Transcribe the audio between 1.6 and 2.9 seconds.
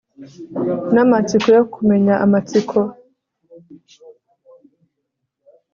kumenya amatsiko